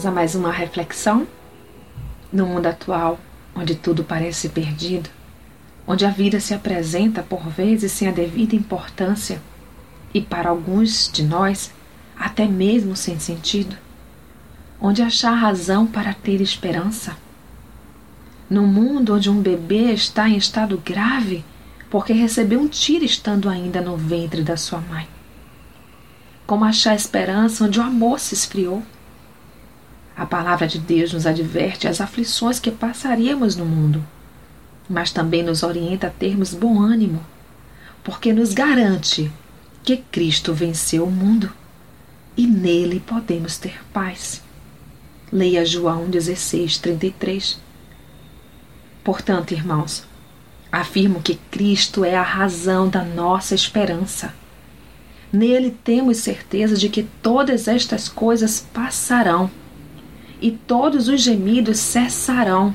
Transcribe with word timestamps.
Vamos 0.00 0.12
a 0.12 0.18
mais 0.18 0.34
uma 0.34 0.50
reflexão? 0.50 1.26
No 2.32 2.46
mundo 2.46 2.64
atual, 2.64 3.20
onde 3.54 3.74
tudo 3.74 4.02
parece 4.02 4.48
perdido, 4.48 5.10
onde 5.86 6.06
a 6.06 6.10
vida 6.10 6.40
se 6.40 6.54
apresenta 6.54 7.22
por 7.22 7.46
vezes 7.50 7.92
sem 7.92 8.08
a 8.08 8.10
devida 8.10 8.56
importância 8.56 9.42
e 10.14 10.22
para 10.22 10.48
alguns 10.48 11.10
de 11.12 11.22
nós 11.22 11.70
até 12.18 12.46
mesmo 12.46 12.96
sem 12.96 13.20
sentido, 13.20 13.76
onde 14.80 15.02
achar 15.02 15.34
razão 15.34 15.86
para 15.86 16.14
ter 16.14 16.40
esperança. 16.40 17.14
No 18.48 18.66
mundo 18.66 19.16
onde 19.16 19.28
um 19.28 19.42
bebê 19.42 19.92
está 19.92 20.26
em 20.30 20.38
estado 20.38 20.80
grave 20.82 21.44
porque 21.90 22.14
recebeu 22.14 22.58
um 22.58 22.68
tiro 22.68 23.04
estando 23.04 23.50
ainda 23.50 23.82
no 23.82 23.98
ventre 23.98 24.42
da 24.42 24.56
sua 24.56 24.80
mãe. 24.80 25.06
Como 26.46 26.64
achar 26.64 26.94
esperança 26.94 27.64
onde 27.64 27.78
o 27.78 27.82
amor 27.82 28.18
se 28.18 28.32
esfriou? 28.32 28.82
A 30.20 30.26
palavra 30.26 30.66
de 30.66 30.78
Deus 30.78 31.14
nos 31.14 31.24
adverte 31.24 31.88
as 31.88 31.98
aflições 31.98 32.60
que 32.60 32.70
passaríamos 32.70 33.56
no 33.56 33.64
mundo, 33.64 34.06
mas 34.86 35.10
também 35.10 35.42
nos 35.42 35.62
orienta 35.62 36.08
a 36.08 36.10
termos 36.10 36.52
bom 36.52 36.78
ânimo, 36.78 37.24
porque 38.04 38.30
nos 38.30 38.52
garante 38.52 39.32
que 39.82 39.96
Cristo 39.96 40.52
venceu 40.52 41.04
o 41.04 41.10
mundo 41.10 41.50
e 42.36 42.46
nele 42.46 43.00
podemos 43.00 43.56
ter 43.56 43.82
paz. 43.94 44.42
Leia 45.32 45.64
João 45.64 46.10
16, 46.10 46.76
33. 46.76 47.58
Portanto, 49.02 49.54
irmãos, 49.54 50.04
afirmo 50.70 51.22
que 51.22 51.36
Cristo 51.50 52.04
é 52.04 52.14
a 52.14 52.22
razão 52.22 52.90
da 52.90 53.02
nossa 53.02 53.54
esperança. 53.54 54.34
Nele 55.32 55.70
temos 55.82 56.18
certeza 56.18 56.76
de 56.76 56.90
que 56.90 57.04
todas 57.22 57.66
estas 57.66 58.06
coisas 58.06 58.60
passarão 58.74 59.50
e 60.40 60.50
todos 60.50 61.08
os 61.08 61.20
gemidos 61.20 61.78
cessarão, 61.78 62.74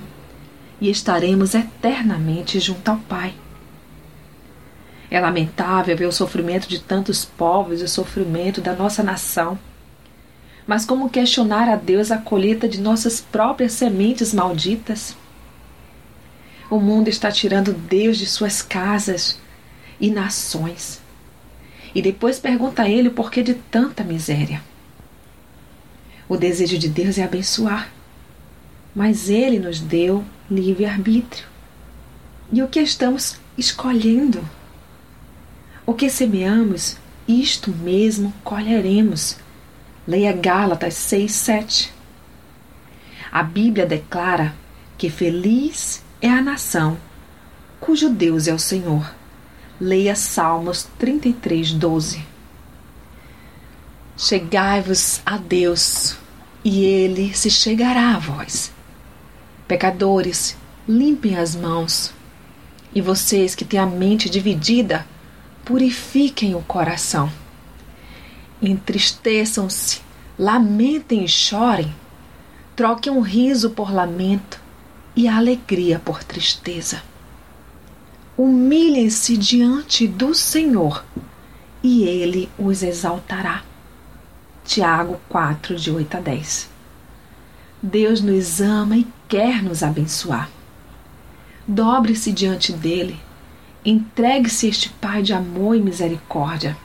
e 0.80 0.90
estaremos 0.90 1.56
eternamente 1.56 2.60
junto 2.60 2.90
ao 2.90 2.98
Pai. 2.98 3.34
É 5.10 5.20
lamentável 5.20 5.96
ver 5.96 6.06
o 6.06 6.12
sofrimento 6.12 6.68
de 6.68 6.80
tantos 6.80 7.24
povos 7.24 7.82
e 7.82 7.86
o 7.86 7.90
sofrimento 7.90 8.60
da 8.60 8.74
nossa 8.74 9.02
nação. 9.02 9.58
Mas 10.68 10.84
como 10.84 11.10
questionar 11.10 11.70
a 11.70 11.76
Deus 11.76 12.12
a 12.12 12.18
colheita 12.18 12.68
de 12.68 12.82
nossas 12.82 13.22
próprias 13.22 13.74
sementes 13.74 14.34
malditas? 14.34 15.16
O 16.70 16.80
mundo 16.80 17.08
está 17.08 17.32
tirando 17.32 17.72
Deus 17.72 18.18
de 18.18 18.26
suas 18.26 18.62
casas 18.62 19.40
e 20.00 20.10
nações. 20.10 21.00
E 21.94 22.02
depois 22.02 22.40
pergunta 22.40 22.82
a 22.82 22.90
Ele 22.90 23.08
o 23.08 23.14
porquê 23.14 23.42
de 23.44 23.54
tanta 23.54 24.04
miséria. 24.04 24.62
O 26.28 26.38
desejo 26.38 26.78
de 26.78 26.90
Deus 26.90 27.18
é 27.18 27.24
abençoar, 27.24 27.92
mas 28.96 29.30
Ele 29.30 29.60
nos 29.60 29.80
deu 29.80 30.24
livre-arbítrio. 30.50 31.46
E 32.52 32.62
o 32.64 32.68
que 32.68 32.80
estamos 32.80 33.38
escolhendo? 33.58 34.48
O 35.86 35.94
que 35.94 36.10
semeamos, 36.10 36.98
isto 37.28 37.72
mesmo 37.72 38.34
colheremos. 38.44 39.38
Leia 40.08 40.34
Gálatas 40.34 40.94
6, 40.96 41.32
7. 41.32 41.94
A 43.32 43.44
Bíblia 43.44 43.86
declara 43.86 44.54
que 44.98 45.10
feliz 45.10 46.04
é 46.22 46.30
a 46.30 46.42
nação 46.42 46.98
cujo 47.86 48.10
Deus 48.10 48.48
é 48.48 48.54
o 48.54 48.58
Senhor. 48.58 49.14
Leia 49.80 50.16
Salmos 50.16 50.88
33, 50.98 51.74
12. 51.74 52.26
Chegai-vos 54.18 55.22
a 55.26 55.38
Deus, 55.38 56.16
e 56.64 56.86
Ele 56.86 57.36
se 57.36 57.52
chegará 57.52 58.16
a 58.16 58.20
vós. 58.20 58.72
Pecadores, 59.68 60.56
limpem 60.88 61.38
as 61.38 61.54
mãos. 61.54 62.14
E 62.94 63.02
vocês 63.02 63.54
que 63.54 63.66
têm 63.66 63.78
a 63.78 63.86
mente 63.86 64.30
dividida, 64.30 65.06
purifiquem 65.66 66.56
o 66.56 66.62
coração. 66.62 67.30
Entristeçam-se, 68.62 70.00
lamentem 70.40 71.26
e 71.26 71.28
chorem. 71.28 71.94
Troquem 72.74 73.12
um 73.12 73.20
riso 73.20 73.72
por 73.72 73.94
lamento 73.94 74.62
e 75.14 75.28
a 75.28 75.36
alegria 75.36 76.00
por 76.00 76.24
tristeza. 76.24 77.04
Humilhem-se 78.38 79.36
diante 79.36 80.08
do 80.08 80.34
Senhor, 80.34 81.04
e 81.84 82.04
Ele 82.04 82.50
os 82.58 82.82
exaltará. 82.82 83.62
Tiago 84.66 85.22
4, 85.30 85.76
de 85.76 85.92
8 85.92 86.18
a 86.18 86.20
10. 86.20 86.70
Deus 87.84 88.20
nos 88.20 88.60
ama 88.60 88.98
e 88.98 89.08
quer 89.30 89.62
nos 89.62 89.84
abençoar. 89.84 90.50
Dobre-se 91.68 92.32
diante 92.32 92.74
dele, 92.74 93.20
entregue-se 93.86 94.68
este 94.68 94.90
Pai 94.90 95.22
de 95.22 95.34
amor 95.34 95.76
e 95.76 95.82
misericórdia. 95.82 96.76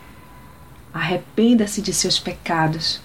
Arrependa-se 0.92 1.80
de 1.80 1.94
seus 1.94 2.18
pecados, 2.18 3.00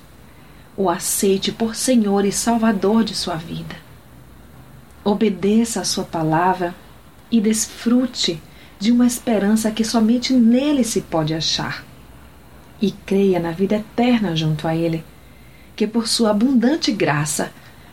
o 0.75 0.89
aceite 0.89 1.53
por 1.53 1.73
Senhor 1.73 2.25
e 2.25 2.31
Salvador 2.33 3.05
de 3.05 3.15
sua 3.15 3.35
vida. 3.35 3.77
Obedeça 5.05 5.79
a 5.79 5.85
sua 5.85 6.03
palavra 6.03 6.75
e 7.31 7.39
desfrute 7.39 8.43
de 8.77 8.91
uma 8.91 9.07
esperança 9.07 9.71
que 9.71 9.85
somente 9.85 10.33
nele 10.33 10.83
se 10.83 10.99
pode 10.99 11.33
achar 11.33 11.85
e 12.81 12.91
creia 12.91 13.39
na 13.39 13.51
vida 13.51 13.75
eterna 13.75 14.35
junto 14.35 14.67
a 14.67 14.75
Ele, 14.75 15.03
que 15.75 15.87
por 15.87 16.07
sua 16.07 16.31
abundante 16.31 16.91
graça 16.91 17.51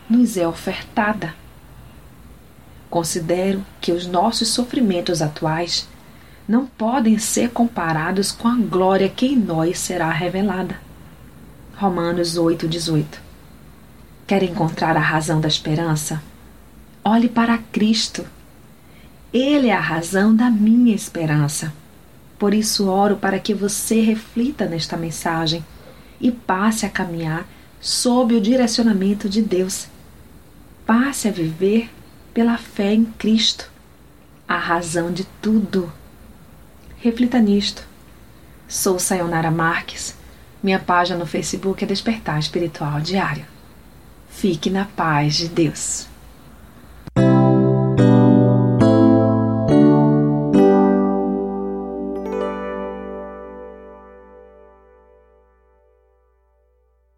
nos 0.08 0.36
é 0.36 0.46
ofertada. 0.46 1.34
Considero 2.90 3.64
que 3.80 3.92
os 3.92 4.06
nossos 4.06 4.48
sofrimentos 4.48 5.22
atuais 5.22 5.88
não 6.46 6.66
podem 6.66 7.18
ser 7.18 7.50
comparados 7.50 8.30
com 8.30 8.48
a 8.48 8.56
glória 8.56 9.08
que 9.08 9.26
em 9.26 9.36
nós 9.36 9.78
será 9.78 10.10
revelada. 10.10 10.78
Romanos 11.76 12.36
8:18. 12.36 13.20
Quer 14.26 14.42
encontrar 14.42 14.96
a 14.96 15.00
razão 15.00 15.40
da 15.40 15.48
esperança? 15.48 16.22
Olhe 17.04 17.28
para 17.28 17.58
Cristo. 17.58 18.24
Ele 19.32 19.68
é 19.68 19.74
a 19.74 19.80
razão 19.80 20.34
da 20.34 20.50
minha 20.50 20.94
esperança. 20.94 21.72
Por 22.42 22.54
isso, 22.54 22.88
oro 22.88 23.18
para 23.18 23.38
que 23.38 23.54
você 23.54 24.00
reflita 24.00 24.66
nesta 24.66 24.96
mensagem 24.96 25.64
e 26.20 26.32
passe 26.32 26.84
a 26.84 26.90
caminhar 26.90 27.46
sob 27.80 28.34
o 28.34 28.40
direcionamento 28.40 29.28
de 29.28 29.40
Deus. 29.40 29.86
Passe 30.84 31.28
a 31.28 31.30
viver 31.30 31.88
pela 32.34 32.58
fé 32.58 32.94
em 32.94 33.04
Cristo, 33.04 33.70
a 34.48 34.58
razão 34.58 35.12
de 35.12 35.22
tudo. 35.40 35.92
Reflita 36.98 37.38
nisto. 37.38 37.86
Sou 38.66 38.98
Sayonara 38.98 39.52
Marques. 39.52 40.16
Minha 40.60 40.80
página 40.80 41.20
no 41.20 41.26
Facebook 41.26 41.84
é 41.84 41.86
Despertar 41.86 42.40
Espiritual 42.40 43.00
Diário. 43.00 43.46
Fique 44.28 44.68
na 44.68 44.84
paz 44.84 45.36
de 45.36 45.46
Deus. 45.46 46.08